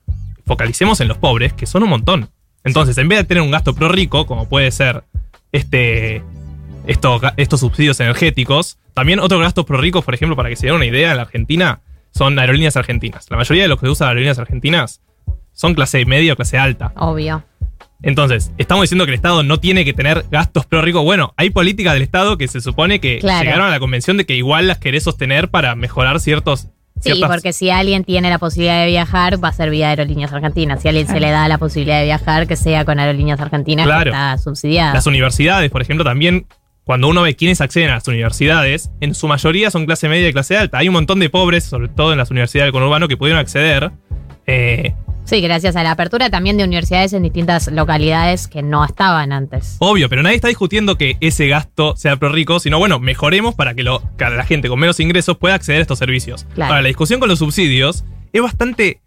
focalicemos 0.47 1.01
en 1.01 1.09
los 1.09 1.19
pobres, 1.19 1.53
que 1.53 1.67
son 1.67 1.83
un 1.85 1.91
montón. 1.91 2.29
Entonces, 2.65 2.97
en 2.99 3.09
vez 3.09 3.19
de 3.19 3.25
tener 3.25 3.43
un 3.43 3.51
gasto 3.51 3.75
pro 3.75 3.89
rico, 3.89 4.27
como 4.27 4.49
puede 4.49 4.71
ser 4.71 5.05
este, 5.53 6.23
esto- 6.87 7.21
estos 7.37 7.61
subsidios 7.61 8.01
energéticos, 8.01 8.79
también 8.95 9.21
otros 9.21 9.41
gastos 9.41 9.65
pro 9.65 9.79
ricos, 9.81 10.05
por 10.05 10.15
ejemplo, 10.15 10.37
para 10.37 10.49
que 10.49 10.57
se 10.57 10.67
den 10.67 10.77
una 10.77 10.87
idea, 10.87 11.11
en 11.11 11.17
la 11.17 11.23
Argentina 11.23 11.81
son 12.13 12.39
aerolíneas 12.39 12.77
argentinas. 12.77 13.27
La 13.31 13.37
mayoría 13.37 13.65
de 13.65 13.69
los 13.69 13.81
que 13.81 13.89
usan 13.89 14.09
aerolíneas 14.09 14.39
argentinas 14.39 15.01
son 15.53 15.75
clase 15.75 16.05
media 16.05 16.33
o 16.33 16.37
clase 16.37 16.59
alta. 16.59 16.93
Obvio. 16.97 17.45
Entonces, 18.05 18.53
estamos 18.59 18.83
diciendo 18.83 19.05
que 19.07 19.11
el 19.13 19.17
Estado 19.17 19.43
no 19.43 19.59
tiene 19.59 19.85
que 19.85 19.93
tener 19.95 20.25
gastos 20.31 20.67
pro 20.67 20.83
ricos. 20.83 21.03
Bueno, 21.03 21.33
hay 21.37 21.51
políticas 21.51 21.95
del 21.95 22.03
Estado 22.03 22.37
que 22.37 22.49
se 22.49 22.61
supone 22.61 23.01
que 23.01 23.19
Claro. 23.19 23.45
llegaron 23.45 23.67
a 23.67 23.71
la 23.71 23.81
convención 23.81 24.17
de 24.17 24.27
que 24.27 24.37
igual 24.37 24.67
las 24.69 24.79
querés 24.79 25.05
sostener 25.05 25.49
para 25.49 25.75
mejorar 25.75 26.21
ciertos. 26.21 26.69
Sí, 27.01 27.11
ciertas- 27.13 27.29
porque 27.31 27.53
si 27.53 27.71
alguien 27.71 28.05
tiene 28.05 28.31
la 28.31 28.39
posibilidad 28.39 28.81
de 28.81 28.87
viajar, 28.87 29.43
va 29.43 29.49
a 29.49 29.53
ser 29.53 29.71
vía 29.71 29.89
Aerolíneas 29.91 30.33
Argentinas. 30.33 30.81
Si 30.83 30.89
a 30.89 30.91
alguien 30.91 31.07
se 31.09 31.19
le 31.19 31.31
da 31.31 31.49
la 31.49 31.59
posibilidad 31.59 31.99
de 31.99 32.05
viajar, 32.05 32.47
que 32.47 32.57
sea 32.57 32.85
con 32.85 32.99
Aerolíneas 33.01 33.41
Argentinas, 33.41 33.87
Claro. 33.87 34.05
que 34.05 34.17
está 34.17 34.39
subsidiada. 34.39 34.95
Las 34.95 35.07
universidades, 35.07 35.71
por 35.71 35.83
ejemplo, 35.83 36.05
también, 36.05 36.47
cuando 36.85 37.09
uno 37.09 37.23
ve 37.23 37.35
quiénes 37.35 37.61
acceden 37.63 37.91
a 37.91 37.95
las 37.95 38.07
universidades, 38.07 38.91
en 39.01 39.15
su 39.15 39.27
mayoría 39.27 39.71
son 39.71 39.87
clase 39.87 40.09
media 40.09 40.29
y 40.29 40.33
clase 40.33 40.57
alta. 40.57 40.79
Hay 40.79 40.89
un 40.89 40.95
montón 40.95 41.19
de 41.19 41.31
pobres, 41.31 41.65
sobre 41.65 41.89
todo 41.89 42.13
en 42.13 42.19
las 42.19 42.31
universidades 42.31 42.67
del 42.67 42.73
conurbano, 42.73 43.09
que 43.09 43.17
pudieron 43.17 43.41
acceder. 43.41 43.91
Eh, 44.47 44.95
Sí, 45.25 45.41
gracias 45.41 45.75
a 45.77 45.83
la 45.83 45.93
apertura 45.93 46.29
también 46.29 46.59
de 46.59 46.65
universidades 46.65 47.13
en 47.15 47.23
distintas 47.23 47.69
localidades 47.73 48.47
que 48.47 48.63
no 48.63 48.85
estaban 48.85 49.33
antes. 49.33 49.77
obvio, 49.79 50.09
pero 50.11 50.23
nadie 50.23 50.37
está 50.37 50.49
discutiendo 50.49 50.97
que 50.99 51.17
ese 51.21 51.49
gasto 51.49 51.97
sea 51.97 52.17
pro 52.17 52.29
rico, 52.31 52.61
sino 52.61 52.79
bueno, 52.79 52.99
mejoremos 53.01 53.55
para 53.55 53.75
que, 53.75 53.83
lo, 53.83 54.03
que 54.19 54.25
la 54.29 54.45
gente 54.45 54.69
con 54.69 54.79
menos 54.79 55.01
ingresos 55.01 55.39
pueda 55.39 55.55
acceder 55.55 55.79
a 55.79 55.83
estos 55.83 55.99
servicios. 55.99 56.47
Claro. 56.55 56.73
Ahora, 56.73 56.83
la 56.83 56.89
discusión 56.89 57.21
con 57.21 57.29
los 57.31 57.39
subsidios 57.39 58.05
es 58.35 58.43
bastante 58.43 59.01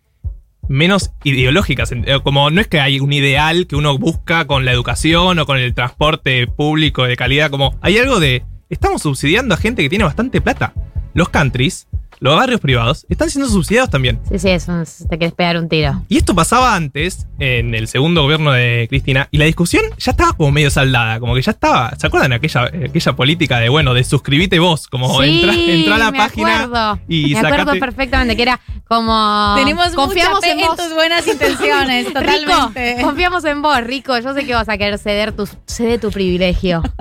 menos 0.67 1.11
ideológica. 1.23 1.83
eh, 1.91 2.19
Como 2.23 2.49
no 2.49 2.61
es 2.61 2.67
que 2.67 2.79
hay 2.79 2.99
un 2.99 3.13
ideal 3.13 3.67
que 3.67 3.75
uno 3.75 3.97
busca 3.97 4.45
con 4.45 4.65
la 4.65 4.71
educación 4.71 5.37
o 5.39 5.45
con 5.45 5.57
el 5.57 5.73
transporte 5.73 6.47
público 6.47 7.03
de 7.03 7.15
calidad, 7.15 7.49
como 7.51 7.77
hay 7.81 7.97
algo 7.99 8.19
de. 8.19 8.43
Estamos 8.69 9.03
subsidiando 9.03 9.53
a 9.53 9.57
gente 9.57 9.81
que 9.81 9.89
tiene 9.89 10.03
bastante 10.03 10.41
plata. 10.41 10.73
Los 11.13 11.29
countries, 11.29 11.87
los 12.19 12.35
barrios 12.35 12.59
privados, 12.59 13.05
están 13.09 13.29
siendo 13.29 13.49
subsidiados 13.49 13.89
también. 13.89 14.19
Sí, 14.29 14.39
sí, 14.39 14.49
es 14.49 14.67
un- 14.67 14.83
te 15.09 15.17
quieres 15.17 15.33
pegar 15.33 15.57
un 15.57 15.69
tiro. 15.69 16.03
Y 16.09 16.17
esto 16.17 16.33
pasaba 16.35 16.75
antes, 16.75 17.27
en 17.39 17.75
el 17.75 17.87
segundo 17.87 18.23
gobierno 18.23 18.51
de 18.51 18.87
Cristina, 18.89 19.27
y 19.31 19.37
la 19.37 19.45
discusión 19.45 19.83
ya 19.97 20.11
estaba 20.11 20.33
como 20.33 20.51
medio 20.51 20.69
saldada, 20.69 21.19
como 21.19 21.35
que 21.35 21.41
ya 21.41 21.51
estaba. 21.51 21.93
¿Se 21.97 22.07
acuerdan 22.07 22.33
aquella, 22.33 22.63
aquella 22.89 23.13
política 23.13 23.59
de, 23.59 23.69
bueno, 23.69 23.93
de 23.93 24.03
suscribite 24.03 24.57
vos? 24.59 24.87
Como 24.87 25.21
sí, 25.21 25.41
entra, 25.41 25.53
entra 25.55 25.95
a 25.95 25.97
la 25.99 26.11
me 26.11 26.17
página 26.17 26.63
acuerdo. 26.63 26.99
y 27.07 27.33
Me 27.33 27.39
acuerdo 27.39 27.79
perfectamente 27.79 28.35
que 28.35 28.41
era 28.41 28.59
como. 28.87 29.53
Tenemos 29.57 29.89
confiamos 29.93 30.35
mucha 30.41 30.47
fe 30.47 30.59
en 30.59 30.67
vos. 30.67 30.75
tus 30.77 30.93
buenas 30.93 31.27
intenciones, 31.27 32.07
Rico, 32.07 32.19
totalmente. 32.19 32.97
confiamos 33.03 33.45
en 33.45 33.61
vos, 33.61 33.79
Rico. 33.83 34.17
Yo 34.19 34.33
sé 34.33 34.45
que 34.45 34.53
vas 34.53 34.69
a 34.69 34.77
querer 34.77 34.97
ceder 34.97 35.33
tu, 35.33 35.47
cede 35.67 35.99
tu 35.99 36.09
privilegio. 36.11 36.81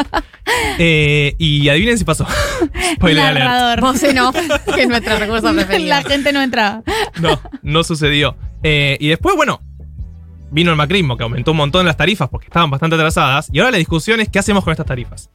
Eh, 0.78 1.34
y 1.38 1.68
adivinen 1.68 1.98
si 1.98 2.04
pasó. 2.04 2.24
Spoiler 2.94 3.24
alert. 3.24 3.44
Narrador. 3.46 3.80
Vos 3.80 4.02
en 4.04 4.18
off, 4.20 4.36
que 4.76 4.86
no 4.86 5.00
nuestro 5.06 5.26
recurso 5.26 5.54
preferido. 5.54 5.88
La 5.88 6.02
gente 6.02 6.32
no 6.32 6.42
entraba. 6.42 6.82
No, 7.20 7.40
no 7.62 7.84
sucedió. 7.84 8.36
Eh, 8.62 8.96
y 9.00 9.08
después, 9.08 9.36
bueno, 9.36 9.60
vino 10.50 10.70
el 10.70 10.76
macrismo 10.76 11.16
que 11.16 11.22
aumentó 11.22 11.52
un 11.52 11.56
montón 11.56 11.86
las 11.86 11.96
tarifas 11.96 12.28
porque 12.28 12.46
estaban 12.46 12.70
bastante 12.70 12.96
atrasadas. 12.96 13.48
Y 13.52 13.58
ahora 13.58 13.72
la 13.72 13.78
discusión 13.78 14.20
es 14.20 14.28
qué 14.28 14.38
hacemos 14.38 14.64
con 14.64 14.72
estas 14.72 14.86
tarifas. 14.86 15.30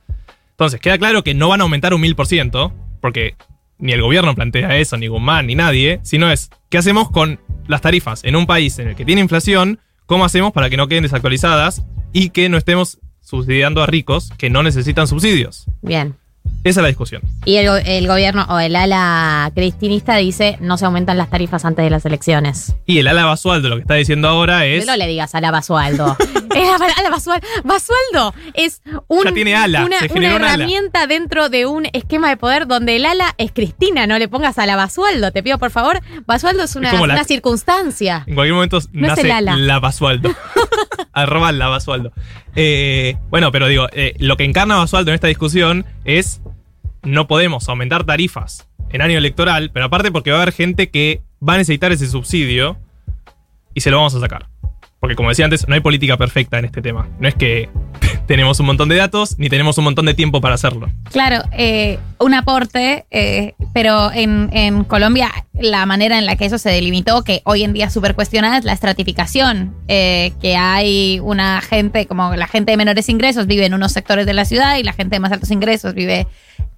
Entonces, 0.51 0.79
queda 0.79 0.97
claro 0.97 1.23
que 1.23 1.33
no 1.33 1.49
van 1.49 1.61
a 1.61 1.63
aumentar 1.63 1.93
un 1.93 2.01
mil 2.01 2.15
por 2.15 2.27
ciento, 2.27 2.73
porque 2.99 3.35
ni 3.79 3.93
el 3.93 4.01
gobierno 4.01 4.35
plantea 4.35 4.77
eso, 4.77 4.95
ni 4.97 5.07
Guzmán, 5.07 5.47
ni 5.47 5.55
nadie, 5.55 5.99
sino 6.03 6.31
es 6.31 6.49
qué 6.69 6.77
hacemos 6.77 7.09
con 7.09 7.39
las 7.67 7.81
tarifas 7.81 8.23
en 8.23 8.35
un 8.35 8.45
país 8.45 8.77
en 8.79 8.89
el 8.89 8.95
que 8.95 9.05
tiene 9.05 9.21
inflación, 9.21 9.79
cómo 10.05 10.23
hacemos 10.23 10.51
para 10.51 10.69
que 10.69 10.77
no 10.77 10.87
queden 10.87 11.03
desactualizadas 11.03 11.83
y 12.13 12.29
que 12.29 12.47
no 12.49 12.57
estemos 12.57 12.99
subsidiando 13.21 13.81
a 13.81 13.87
ricos 13.87 14.29
que 14.37 14.49
no 14.49 14.61
necesitan 14.61 15.07
subsidios. 15.07 15.65
Bien. 15.81 16.15
Esa 16.63 16.81
es 16.81 16.83
la 16.83 16.89
discusión. 16.89 17.23
Y 17.43 17.55
el, 17.55 17.65
go- 17.67 17.75
el 17.77 18.07
gobierno 18.07 18.45
o 18.47 18.59
el 18.59 18.75
ala 18.75 19.51
cristinista 19.55 20.15
dice 20.17 20.57
no 20.61 20.77
se 20.77 20.85
aumentan 20.85 21.17
las 21.17 21.27
tarifas 21.31 21.65
antes 21.65 21.83
de 21.83 21.89
las 21.89 22.05
elecciones. 22.05 22.75
Y 22.85 22.99
el 22.99 23.07
ala 23.07 23.25
Basualdo 23.25 23.67
lo 23.69 23.77
que 23.77 23.81
está 23.81 23.95
diciendo 23.95 24.27
ahora 24.27 24.67
es... 24.67 24.85
No 24.85 24.95
le 24.95 25.07
digas 25.07 25.33
ala 25.33 25.49
Basualdo. 25.49 26.15
es 26.55 26.69
ala, 26.69 26.93
ala 26.97 27.09
Basualdo. 27.09 27.47
Basualdo 27.63 28.35
es 28.53 28.83
un- 29.07 29.23
Ya 29.23 29.31
tiene 29.33 29.55
ala, 29.55 29.85
una, 29.85 29.97
se 29.99 30.05
una 30.05 30.13
generó 30.13 30.35
un 30.35 30.43
ala. 30.43 30.53
herramienta 30.53 31.07
dentro 31.07 31.49
de 31.49 31.65
un 31.65 31.87
esquema 31.93 32.29
de 32.29 32.37
poder 32.37 32.67
donde 32.67 32.95
el 32.95 33.05
ala 33.07 33.33
es 33.39 33.51
Cristina. 33.51 34.05
No 34.05 34.19
le 34.19 34.27
pongas 34.27 34.59
ala 34.59 34.75
Basualdo. 34.75 35.31
Te 35.31 35.41
pido 35.41 35.57
por 35.57 35.71
favor. 35.71 35.99
Basualdo 36.27 36.61
es 36.61 36.75
una, 36.75 36.93
la- 36.93 37.01
una 37.01 37.23
circunstancia. 37.23 38.23
En 38.27 38.35
cualquier 38.35 38.53
momento 38.53 38.77
No 38.91 39.07
es 39.07 39.09
nace 39.13 39.21
el 39.21 39.31
ala. 39.31 39.55
la 39.57 39.79
Basualdo. 39.79 40.29
Arroba 41.13 41.51
la 41.51 41.67
Basualdo. 41.69 42.11
Eh, 42.55 43.17
bueno, 43.29 43.51
pero 43.51 43.67
digo, 43.67 43.87
eh, 43.93 44.13
lo 44.19 44.37
que 44.37 44.43
encarna 44.43 44.77
Basualdo 44.77 45.11
en 45.11 45.15
esta 45.15 45.27
discusión 45.27 45.85
es 46.05 46.41
no 47.03 47.27
podemos 47.27 47.67
aumentar 47.69 48.03
tarifas 48.03 48.67
en 48.91 49.01
año 49.01 49.17
electoral, 49.17 49.71
pero 49.73 49.85
aparte 49.85 50.11
porque 50.11 50.31
va 50.31 50.37
a 50.37 50.41
haber 50.41 50.53
gente 50.53 50.89
que 50.89 51.21
va 51.47 51.53
a 51.55 51.57
necesitar 51.57 51.91
ese 51.91 52.07
subsidio 52.07 52.77
y 53.73 53.81
se 53.81 53.89
lo 53.91 53.97
vamos 53.97 54.13
a 54.15 54.19
sacar. 54.19 54.47
Porque 54.99 55.15
como 55.15 55.29
decía 55.29 55.45
antes, 55.45 55.67
no 55.67 55.73
hay 55.73 55.81
política 55.81 56.17
perfecta 56.17 56.59
en 56.59 56.65
este 56.65 56.81
tema. 56.81 57.07
No 57.19 57.27
es 57.27 57.35
que 57.35 57.69
tenemos 58.27 58.59
un 58.59 58.65
montón 58.65 58.89
de 58.89 58.95
datos 58.95 59.37
ni 59.37 59.49
tenemos 59.49 59.77
un 59.77 59.85
montón 59.85 60.05
de 60.05 60.13
tiempo 60.13 60.41
para 60.41 60.55
hacerlo. 60.55 60.89
Claro, 61.11 61.43
eh, 61.51 61.99
un 62.19 62.33
aporte, 62.33 63.05
eh, 63.11 63.53
pero 63.73 64.11
en, 64.11 64.49
en 64.53 64.83
Colombia 64.83 65.31
la 65.53 65.85
manera 65.85 66.17
en 66.17 66.25
la 66.25 66.35
que 66.35 66.45
eso 66.45 66.57
se 66.57 66.69
delimitó, 66.69 67.23
que 67.23 67.41
hoy 67.45 67.63
en 67.63 67.73
día 67.73 67.85
es 67.85 67.93
súper 67.93 68.15
cuestionada, 68.15 68.57
es 68.57 68.65
la 68.65 68.73
estratificación, 68.73 69.75
eh, 69.87 70.33
que 70.41 70.55
hay 70.55 71.19
una 71.19 71.61
gente, 71.61 72.07
como 72.07 72.35
la 72.35 72.47
gente 72.47 72.71
de 72.71 72.77
menores 72.77 73.09
ingresos 73.09 73.47
vive 73.47 73.65
en 73.65 73.73
unos 73.73 73.91
sectores 73.91 74.25
de 74.25 74.33
la 74.33 74.45
ciudad 74.45 74.77
y 74.77 74.83
la 74.83 74.93
gente 74.93 75.15
de 75.15 75.19
más 75.19 75.31
altos 75.31 75.51
ingresos 75.51 75.93
vive 75.93 76.27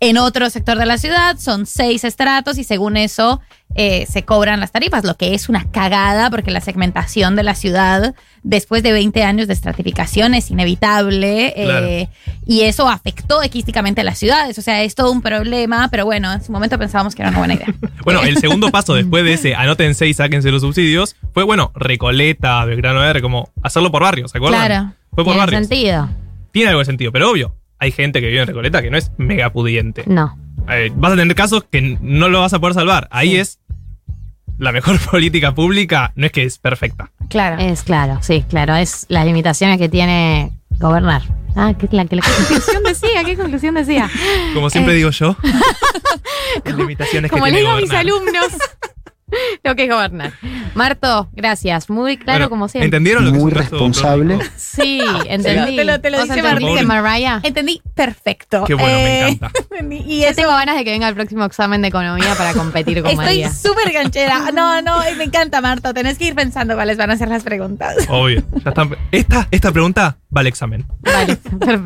en 0.03 0.17
otro 0.17 0.49
sector 0.49 0.77
de 0.77 0.85
la 0.85 0.97
ciudad, 0.97 1.37
son 1.37 1.65
seis 1.65 2.03
estratos 2.03 2.57
y 2.57 2.65
según 2.65 2.97
eso 2.97 3.39
eh, 3.73 4.05
se 4.09 4.23
cobran 4.23 4.59
las 4.59 4.73
tarifas, 4.73 5.05
lo 5.05 5.15
que 5.15 5.33
es 5.33 5.47
una 5.47 5.71
cagada 5.71 6.29
porque 6.29 6.51
la 6.51 6.59
segmentación 6.59 7.37
de 7.37 7.43
la 7.43 7.55
ciudad 7.55 8.13
después 8.43 8.83
de 8.83 8.91
20 8.91 9.23
años 9.23 9.47
de 9.47 9.53
estratificación 9.53 10.33
es 10.33 10.51
inevitable 10.51 11.53
eh, 11.55 12.09
y 12.45 12.63
eso 12.63 12.89
afectó 12.89 13.41
equísticamente 13.41 14.01
a 14.01 14.03
las 14.03 14.19
ciudades, 14.19 14.57
o 14.57 14.61
sea, 14.61 14.83
es 14.83 14.93
todo 14.93 15.09
un 15.09 15.21
problema, 15.21 15.87
pero 15.89 16.03
bueno, 16.03 16.33
en 16.33 16.43
su 16.43 16.51
momento 16.51 16.77
pensábamos 16.77 17.15
que 17.15 17.21
era 17.21 17.29
una 17.29 17.39
buena 17.39 17.53
idea. 17.53 17.67
Bueno, 18.03 18.21
el 18.23 18.37
segundo 18.39 18.69
paso 18.69 18.95
después 18.95 19.23
de 19.23 19.33
ese 19.33 19.55
anótense 19.55 20.05
y 20.05 20.13
sáquense 20.13 20.51
los 20.51 20.61
subsidios 20.61 21.15
fue, 21.33 21.43
bueno, 21.43 21.71
Recoleta, 21.73 22.65
Belgrano 22.65 23.01
R, 23.01 23.21
como 23.21 23.49
hacerlo 23.61 23.89
por 23.89 24.03
barrios, 24.03 24.31
¿se 24.31 24.37
acuerdan? 24.37 24.65
Claro. 24.65 24.93
Fue 25.11 25.23
por 25.23 25.33
Tiene 25.33 25.39
barrios. 25.39 25.67
sentido. 25.67 26.09
Tiene 26.51 26.69
algo 26.69 26.79
de 26.79 26.85
sentido, 26.85 27.13
pero 27.13 27.31
obvio, 27.31 27.55
hay 27.83 27.91
gente 27.91 28.21
que 28.21 28.27
vive 28.27 28.41
en 28.41 28.47
Recoleta 28.47 28.81
que 28.81 28.89
no 28.89 28.97
es 28.97 29.11
mega 29.17 29.51
pudiente. 29.51 30.03
No. 30.07 30.37
Eh, 30.69 30.91
vas 30.95 31.11
a 31.13 31.15
tener 31.17 31.35
casos 31.35 31.65
que 31.69 31.97
no 32.01 32.29
lo 32.29 32.39
vas 32.41 32.53
a 32.53 32.59
poder 32.59 32.73
salvar. 32.73 33.07
Ahí 33.11 33.31
Sí. 33.31 33.35
es 33.37 33.59
la 34.57 34.71
mejor 34.71 34.97
política 35.11 35.53
pública, 35.53 36.11
no 36.15 36.25
es 36.25 36.31
que 36.31 36.43
es 36.43 36.57
perfecta. 36.59 37.11
Claro. 37.29 37.57
Es 37.61 37.83
claro, 37.83 38.19
sí, 38.21 38.43
claro. 38.49 38.75
Es 38.75 39.05
las 39.09 39.25
limitaciones 39.25 39.77
que 39.77 39.89
tiene 39.89 40.51
gobernar. 40.79 41.21
Ah, 41.55 41.73
¿qué, 41.77 41.87
la, 41.91 42.05
qué, 42.05 42.15
la- 42.15 42.21
qué 42.23 42.31
conclusión 42.37 42.83
decía? 42.87 43.23
¿Qué 43.25 43.35
conclusión 43.37 43.75
decía? 43.75 44.09
Como 44.53 44.69
siempre 44.69 44.93
digo 44.95 45.09
yo, 45.11 45.35
las 46.65 46.75
limitaciones 46.77 47.29
Eh. 47.29 47.31
Como 47.31 47.45
que 47.45 47.51
le 47.51 47.57
tiene 47.57 47.69
digo 47.69 47.77
a 47.77 47.81
mis 47.81 47.91
alumnos. 47.91 48.47
Lo 49.63 49.75
que 49.75 49.83
es 49.85 49.89
gobernar. 49.89 50.33
Marto, 50.75 51.29
gracias. 51.33 51.89
Muy 51.89 52.17
claro 52.17 52.39
Bueno, 52.39 52.49
como 52.49 52.67
siempre. 52.67 52.85
¿Entendieron 52.85 53.25
lo 53.25 53.31
que 53.31 53.37
Muy 53.37 53.51
responsable. 53.51 54.39
Sí, 54.55 55.01
entendí. 55.27 55.75
Te 55.75 55.83
lo- 55.85 56.01
te 56.01 56.09
lo 56.09 56.17
¿Vos 56.19 56.27
dice 56.29 56.41
Martín. 56.43 56.85
Mariah? 56.87 57.39
Entendí 57.43 57.81
perfecto. 57.95 58.63
Qué 58.65 58.73
bueno, 58.73 58.89
me 58.97 59.19
Eh, 59.21 59.27
encanta. 59.29 59.51
Y 60.05 60.23
eso 60.23 60.35
tengo 60.35 60.49
ganas 60.51 60.75
de 60.77 60.83
que 60.83 60.91
venga 60.91 61.07
el 61.07 61.15
próximo 61.15 61.43
examen 61.45 61.81
de 61.81 61.87
economía 61.89 62.35
para 62.35 62.53
competir 62.53 63.01
con 63.01 63.11
Estoy 63.11 63.25
María. 63.25 63.51
súper 63.53 63.91
ganchera. 63.91 64.51
No, 64.53 64.81
no, 64.81 64.99
me 65.17 65.23
encanta, 65.25 65.61
Marta. 65.61 65.93
Tenés 65.93 66.17
que 66.17 66.25
ir 66.25 66.35
pensando 66.35 66.75
cuáles 66.75 66.97
van 66.97 67.11
a 67.11 67.17
ser 67.17 67.27
las 67.27 67.43
preguntas. 67.43 67.95
Obvio. 68.09 68.43
Ya 68.63 68.69
están- 68.69 68.95
Esta, 69.11 69.47
esta 69.51 69.71
pregunta 69.71 70.17
va 70.35 70.41
al 70.41 70.47
examen. 70.47 70.85
Vale, 71.01 71.35
perfecto. 71.35 71.83